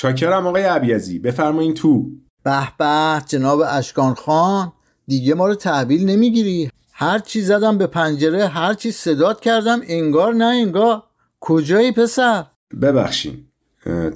[0.00, 2.10] چاکرم آقای عبیزی بفرمایین تو.
[2.42, 4.72] به به جناب اشکان خان
[5.06, 6.70] دیگه ما رو تحویل نمی‌گیری.
[6.92, 11.02] هر چی زدم به پنجره هر چی صدات کردم انگار نه انگار.
[11.40, 12.44] کجایی پسر؟
[12.82, 13.46] ببخشین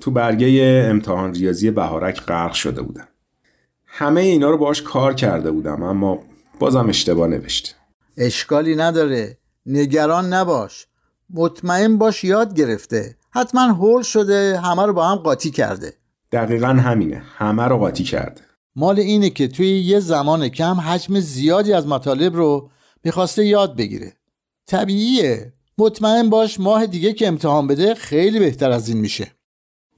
[0.01, 3.09] تو برگه امتحان ریاضی بهارک غرق شده بودم.
[3.87, 6.19] همه اینا رو باش کار کرده بودم اما
[6.59, 7.73] بازم اشتباه نوشته
[8.17, 9.39] اشکالی نداره.
[9.67, 10.87] نگران نباش.
[11.31, 13.17] مطمئن باش یاد گرفته.
[13.35, 15.93] حتما هول شده همه رو با هم قاطی کرده.
[16.33, 17.23] دقیقا همینه.
[17.37, 18.41] همه رو قاطی کرده
[18.77, 22.71] مال اینه که توی یه زمان کم حجم زیادی از مطالب رو
[23.05, 24.13] می‌خواسته یاد بگیره.
[24.67, 25.53] طبیعیه.
[25.79, 29.31] مطمئن باش ماه دیگه که امتحان بده خیلی بهتر از این میشه.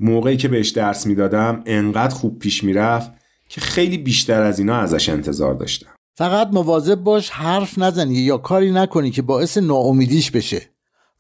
[0.01, 3.11] موقعی که بهش درس می‌دادم انقدر خوب پیش می‌رفت
[3.49, 5.91] که خیلی بیشتر از اینا ازش انتظار داشتم.
[6.15, 10.63] فقط مواظب باش حرف نزنی یا کاری نکنی که باعث ناامیدیش بشه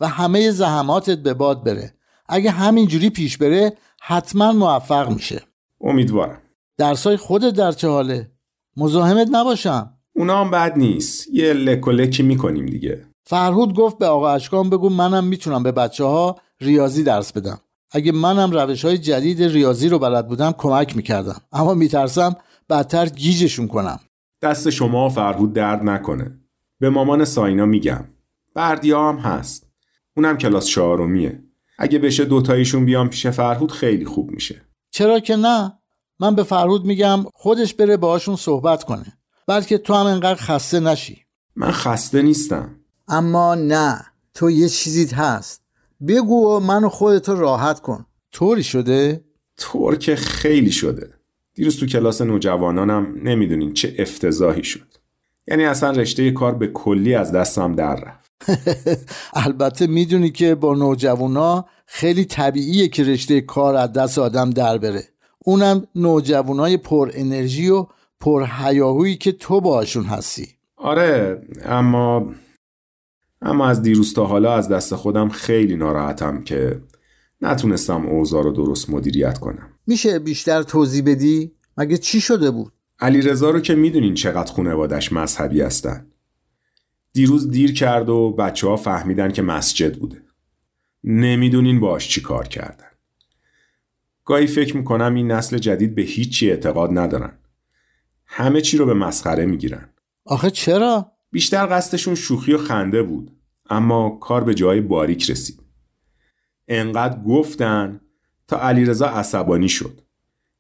[0.00, 1.94] و همه زحماتت به باد بره.
[2.28, 5.42] اگه همینجوری پیش بره حتما موفق میشه.
[5.80, 6.38] امیدوارم.
[6.78, 8.30] درسای خودت در چه حاله؟
[8.76, 9.90] مزاحمت نباشم.
[10.16, 11.28] اونا هم بد نیست.
[11.32, 13.04] یه لک و لکی می‌کنیم دیگه.
[13.26, 17.60] فرهود گفت به آقا اشکان بگو منم می‌تونم به بچه ها ریاضی درس بدم.
[17.90, 21.40] اگه منم روش های جدید ریاضی رو بلد بودم کمک می‌کردم.
[21.52, 22.36] اما میترسم
[22.70, 24.00] بدتر گیجشون کنم.
[24.42, 26.38] دست شما فرهود درد نکنه.
[26.80, 28.04] به مامان ساینا میگم.
[28.54, 29.68] بردیا هم هست.
[30.16, 31.42] اونم کلاس چهارمیه.
[31.78, 34.62] اگه بشه دوتاییشون بیام پیش فرهود خیلی خوب میشه.
[34.90, 35.72] چرا که نه؟
[36.20, 39.18] من به فرهود میگم خودش بره باهاشون صحبت کنه.
[39.46, 41.24] بلکه تو هم انقدر خسته نشی.
[41.56, 42.76] من خسته نیستم.
[43.08, 44.04] اما نه
[44.34, 45.62] تو یه چیزیت هست.
[46.08, 48.06] بگو و منو خودتو راحت کن.
[48.32, 49.24] طوری شده؟
[49.56, 51.14] طور که خیلی شده.
[51.54, 54.86] دیروز تو کلاس نوجوانانم نمی‌دونین چه افتضاحی شد.
[55.48, 58.23] یعنی اصلا رشته کار به کلی از دستم در رفت.
[59.46, 65.04] البته می‌دونی که با نوجوانا خیلی طبیعیه که رشته کار از دست آدم در بره.
[65.38, 67.86] اونم نوجوانای پر انرژی و
[68.20, 70.48] پر هیاهویی که تو باشون هستی.
[70.76, 72.34] آره اما
[73.42, 76.80] اما از دیروز تا حالا از دست خودم خیلی ناراحتم که
[77.40, 79.68] نتونستم اوضاع رو درست مدیریت کنم.
[79.86, 85.60] میشه بیشتر توضیح بدی؟ مگه چی شده بود؟ علی رو که می‌دونین چقدر خانوادش مذهبی
[85.60, 86.06] هستن.
[87.14, 90.22] دیروز دیر کرد و بچه ها فهمیدن که مسجد بوده.
[91.04, 92.90] نمی‌دونین باش چی کار کردن.
[94.24, 97.38] گاهی فکر می‌کنم این نسل جدید به هیچی اعتقاد ندارن.
[98.26, 99.88] همه چی رو به مسخره می‌گیرن.
[100.24, 103.36] آخه چرا؟ بیشتر قصدشون شوخی و خنده بود
[103.70, 105.60] اما کار به جای باریک رسید.
[106.68, 108.00] انقدر گفتن
[108.48, 110.00] تا علیرضا عصبانی شد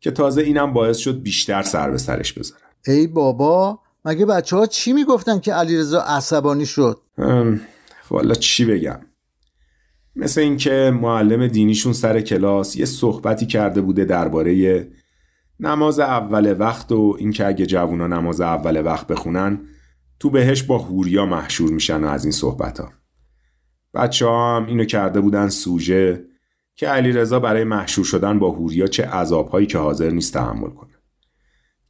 [0.00, 2.62] که تازه اینم باعث شد بیشتر سر به سرش بذارن.
[2.86, 7.00] ای بابا مگه بچه ها چی می‌گفتن که علیرضا عصبانی شد
[8.10, 9.00] والا چی بگم
[10.16, 14.88] مثل اینکه معلم دینیشون سر کلاس یه صحبتی کرده بوده درباره
[15.60, 19.60] نماز اول وقت و اینکه اگه جوونا نماز اول وقت بخونن
[20.20, 22.92] تو بهش با هوریا محشور میشن و از این صحبت ها.
[23.94, 26.24] بچه هم اینو کرده بودن سوژه
[26.74, 30.94] که علیرضا برای محشور شدن با هوریا چه عذابهایی که حاضر نیست تحمل کنه.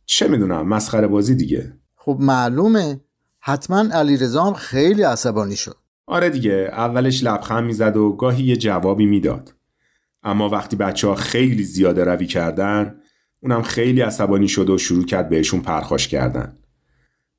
[0.04, 1.78] چه می‌دونم مسخره بازی دیگه.
[2.04, 3.00] خب معلومه
[3.41, 5.76] حتما علیرضا هم خیلی عصبانی شد
[6.06, 9.54] آره دیگه اولش لبخند می‌زد و گاهی یه جوابی می‌داد.
[10.22, 13.00] اما وقتی بچه ها خیلی زیاده روی کردن
[13.41, 16.59] اونم خیلی عصبانی شد و شروع کرد بهشون پرخاش کردن.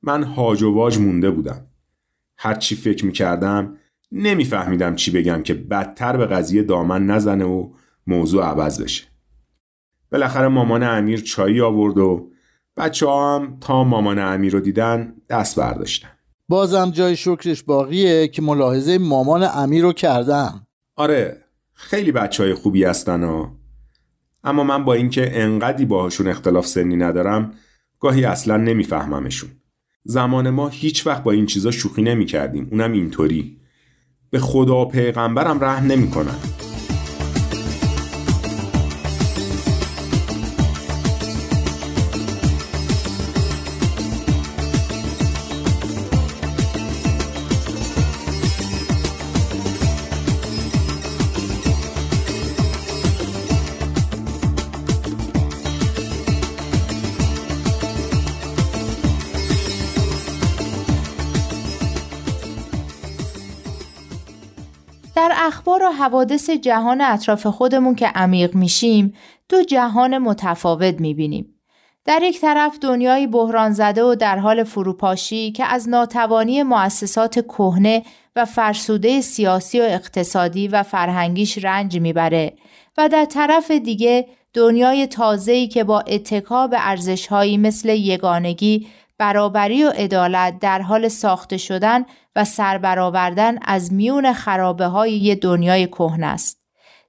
[0.02, 1.68] من هاج و واج مونده بودم.
[2.38, 3.78] هر چی فکر می‌کردم
[4.12, 7.74] نمیفهمیدم چی بگم که بدتر به قضیه دامن نزنه و
[8.08, 9.04] موضوع عوض بشه.
[10.12, 12.35] بالاخره مامان امیر چایی آورد و
[12.78, 16.10] بچه هم تا مامان امیر رو دیدن دست برداشتن.
[16.50, 21.42] بازم جای شکرش باقیه که ملاحظه مامان امیر رو کردم آره
[21.74, 23.50] خیلی بچه های خوبی هستن و
[24.44, 27.54] اما من با اینکه انقدی باهاشون اختلاف سنی ندارم
[28.00, 29.50] گاهی اصلا نمیفهممشون
[30.04, 33.58] زمان ما هیچ وقت با این چیزا شوخی نمی کردیم اونم اینطوری
[34.30, 36.65] به خدا و پیغمبرم رحم نمی کنن.
[65.48, 69.14] اخبار و حوادث جهان اطراف خودمون که عمیق میشیم
[69.50, 71.52] دو جهان متفاوت می‌بینیم.
[72.06, 78.04] در یک طرف دنیای بحران زده و در حال فروپاشی که از ناتوانی مؤسسات کهنه
[78.36, 82.54] و فرسوده سیاسی و اقتصادی و فرهنگیش رنج می‌بره
[82.98, 89.90] و در طرف دیگه دنیای تازه‌ای که با اتکا به ارزشهایی مثل یگانگی، برابری و
[89.90, 96.62] عدالت در حال ساخته شدن و سربرآوردن از میون خرابه های یه دنیای کهنه است.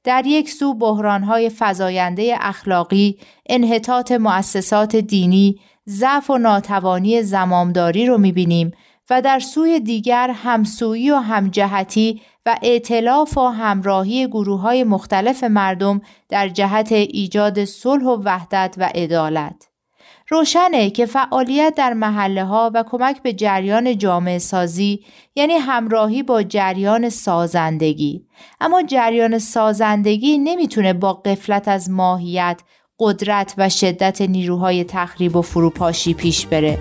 [0.05, 3.19] در یک سو بحرانهای فزاینده اخلاقی،
[3.49, 8.73] انحطاط مؤسسات دینی، ضعف و ناتوانی زمامداری رو می‌بینیم
[9.11, 16.01] و در سوی دیگر همسویی و همجهتی و ائتلاف و همراهی گروه های مختلف مردم
[16.29, 19.69] در جهت ایجاد صلح و وحدت و عدالت.
[20.29, 25.05] روشنه که فعالیت در محله ها و کمک به جریان جامعه سازی
[25.37, 28.27] یعنی همراهی با جریان سازندگی.
[28.61, 32.61] اما جریان سازندگی نمی‌تونه با قفلت از ماهیت
[33.01, 36.79] قدرت و شدت نیروهای تخریب و فروپاشی پیش بره.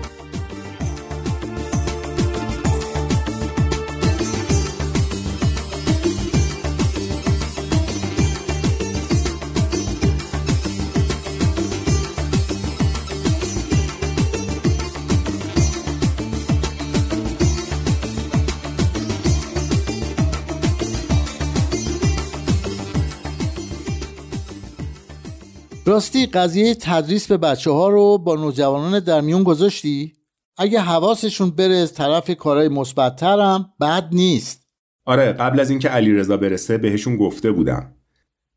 [25.96, 30.12] راستی قضیه تدریس به بچه ها رو با نوجوانان در میون گذاشتی؟
[30.56, 34.68] اگه حواسشون بره از طرف کارهای مثبتتر هم بد نیست.
[35.04, 37.94] آره قبل از اینکه علیرضا برسه بهشون گفته بودم.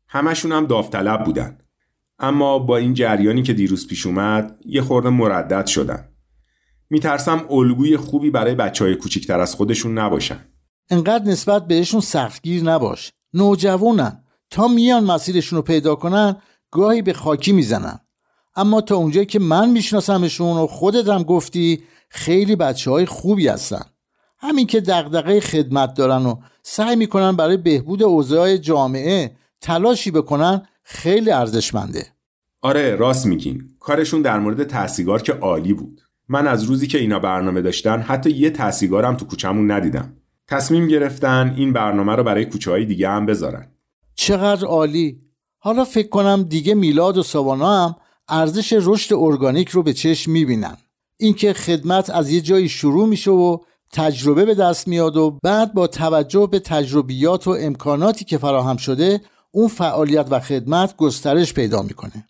[0.08, 1.58] همشون هم داوطلب بودن.
[2.18, 6.08] اما با این جریانی که دیروز پیش اومد یه خورده مردد شدن.
[6.90, 10.44] میترسم الگوی خوبی برای بچه های کوچیکتر از خودشون نباشن.
[10.90, 13.12] انقدر نسبت بهشون سختگیر نباش.
[13.34, 14.24] نوجوانن.
[14.50, 16.36] تا میان مسیرشون رو پیدا کنن
[16.70, 18.00] گاهی به خاکی می‌زنن.
[18.56, 23.82] اما تا اونجایی که من میشناسمشون و خودت هم گفتی خیلی بچه های خوبی هستن.
[24.38, 31.30] همین که دغدغه خدمت دارن و سعی می‌کنن برای بهبود اوضاع جامعه تلاشی بکنن خیلی
[31.30, 32.06] ارزشمنده.
[32.62, 33.62] آره راست میگین.
[33.80, 36.00] کارشون در مورد تحصیلگار که عالی بود.
[36.28, 40.16] من از روزی که اینا برنامه داشتن حتی یه تحصیلگارم تو کوچمون ندیدم.
[40.48, 43.66] تصمیم گرفتن این برنامه رو برای کوچه های دیگه هم بذارن.
[44.14, 45.29] چقدر عالی!
[45.62, 47.96] حالا فکر کنم دیگه میلاد و ساوانا هم
[48.28, 50.76] ارزش رشد ارگانیک رو به چشم می‌بینن
[51.16, 53.58] اینکه خدمت از یه جایی شروع میشه و
[53.92, 59.20] تجربه به دست میاد و بعد با توجه به تجربیات و امکاناتی که فراهم شده
[59.50, 62.26] اون فعالیت و خدمت گسترش پیدا می‌کنه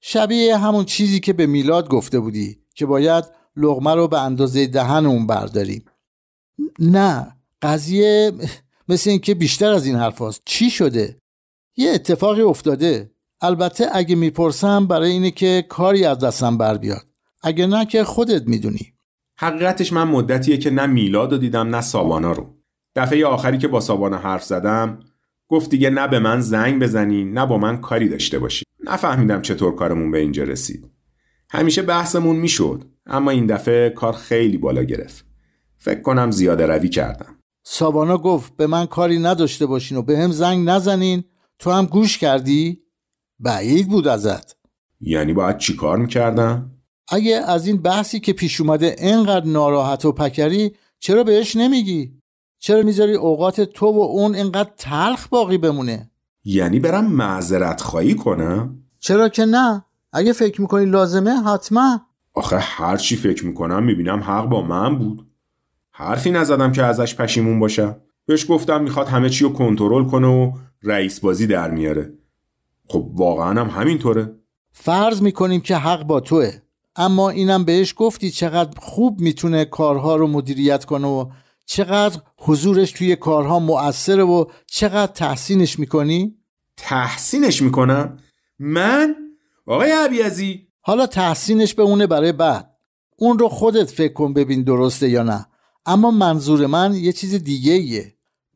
[0.00, 3.24] شبیه همون چیزی که به میلاد گفته بودی که باید
[3.56, 5.84] لغمه رو به اندازه دهن اون برداریم
[6.78, 8.32] نه قضیه
[8.88, 10.42] مثل اینکه بیشتر از این حرف هست.
[10.44, 11.16] چی شده؟
[11.76, 13.10] یه اتفاقی افتاده.
[13.40, 17.06] البته اگه می‌پرسم برای اینه که کاری از دستم بر بیاد.
[17.42, 18.92] اگه نه که خودت می‌دونی.
[19.38, 22.54] حقیقتش من مدتیه که نه میلاد رو دیدم نه ساوانا رو.
[22.96, 24.98] دفعه آخری که با ساوانا حرف زدم
[25.48, 28.64] گفت دیگه نه به من زنگ بزنی نه با من کاری داشته باشی.
[28.84, 30.90] نفهمیدم چطور کارمون به اینجا رسید.
[31.50, 35.24] همیشه بحثمون می‌شد اما این دفعه کار خیلی بالا گرفت.
[35.78, 37.36] فکر کنم زیاده روی کردم.
[37.62, 41.24] ساوانا گفت به من کاری نداشته باشین و به هم زنگ نزنین.
[41.58, 42.82] تو هم گوش کردی؟
[43.38, 44.56] بعید بود ازت
[45.00, 46.70] یعنی باید چیکار می‌کردم؟
[47.08, 52.12] اگه از این بحثی که پیش اومده انقدر ناراحت و پکری چرا بهش نمیگی؟
[52.58, 56.10] چرا می‌ذاری اوقات تو و اون انقدر تلخ باقی بمونه؟
[56.44, 62.00] یعنی برم معذرت خواهی کنم؟ چرا که نه؟ اگه فکر می‌کنی لازمه حتما
[62.34, 65.30] آخه هر چی فکر می‌کنم می‌بینم حق با من بود
[65.90, 67.96] حرفی نزدم که ازش پشیمون باشم
[68.26, 70.52] بهش گفتم می‌خواد همه چی رو کنترل کنه و
[70.84, 72.12] رئیس بازی در میاره.
[72.86, 74.34] خب واقعا هم همینطوره.
[74.72, 76.52] فرض می‌کنیم که حق با توه.
[76.96, 81.30] اما اینم بهش گفتی چقدر خوب می‌تونه کارها رو مدیریت کنه و
[81.66, 86.36] چقدر حضورش توی کارها مؤثره و چقدر تحسینش می‌کنی؟
[86.76, 88.16] تحسینش می‌کنم؟
[88.58, 89.14] من؟
[89.66, 92.70] آقای عبیزی حالا تحسینش به اونه برای بعد.
[93.18, 95.46] اون رو خودت فکر کن ببین درسته یا نه.
[95.86, 98.14] اما منظور من یه چیز دیگه ایه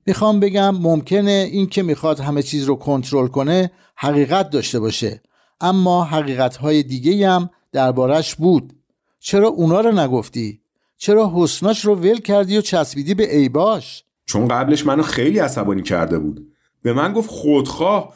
[0.08, 5.22] می‌خوام بگم ممکنه این که می‌خواد همه چیز رو کنترل کنه حقیقت داشته باشه.
[5.60, 8.72] اما حقیقت های دیگه هم دربارش بود.
[9.20, 10.60] چرا اونا رو نگفتی؟
[10.96, 16.18] چرا حسناش رو ول کردی و چسبیدی به ایباش؟ چون قبلش منو خیلی عصبانی کرده
[16.18, 16.46] بود.
[16.82, 18.14] به من گفت خودخواه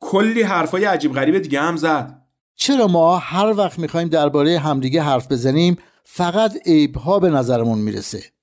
[0.00, 2.22] کلی حرفای عجیب غریب دیگه هم زد.
[2.56, 8.33] چرا ما هر وقت می‌خوایم درباره همدیگه حرف بزنیم فقط عیبها به نظرمون می‌رسه؟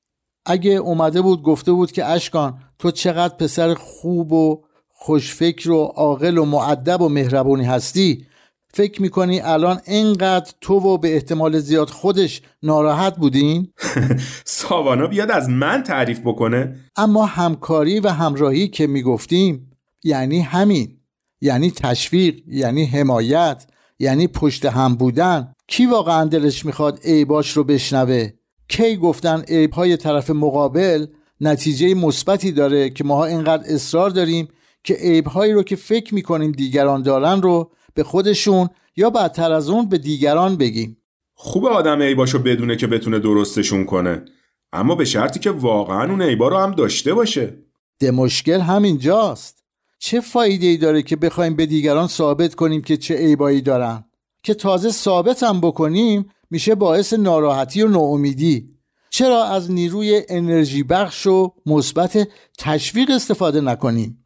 [0.45, 6.37] اگه اومده بود گفته بود که اشکان تو چقدر پسر خوب و خوشفکر و عاقل
[6.37, 8.25] و معدب و مهربونی هستی.
[8.73, 13.67] فکر می‌کنی الان اینقدر تو و به احتمال زیاد خودش ناراحت بودین؟
[14.45, 16.75] ساوانا بیاد از من تعریف بکنه.
[16.95, 19.71] اما همکاری و همراهی که می‌گفتیم
[20.03, 20.97] یعنی همین.
[21.41, 23.65] یعنی تشویق یعنی حمایت
[23.99, 25.53] یعنی پشت هم بودن.
[25.67, 28.29] کی واقعا دلش می‌خواد عیباش رو بشنوه؟
[28.67, 31.05] کی گفتن عیبهای طرف مقابل
[31.41, 34.47] نتیجه مثبتی داره که ماها اینقدر اصرار داریم
[34.83, 39.89] که عیبهایی رو که فکر می‌کنیم دیگران دارن رو به خودشون یا بدتر از اون
[39.89, 40.97] به دیگران بگیم.
[41.33, 44.25] خوب آدم عیباشو بدونه که بتونه درستشون کنه.
[44.73, 47.57] اما به شرطی که واقعا اون عیبا رو هم داشته باشه.
[47.99, 49.63] ده مشکل همینجاست
[49.99, 54.03] چه فایده ای داره که بخوایم به دیگران ثابت کنیم که چه عیبایی دارن؟
[54.43, 58.69] که تازه ثابت هم بکنیم میشه باعث ناراحتی و ناامیدی.
[59.09, 62.27] چرا از نیروی انرژی بخش و مثبت
[62.59, 64.20] تشویق استفاده نکنیم؟